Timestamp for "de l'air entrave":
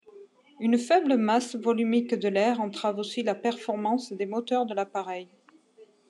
2.15-2.97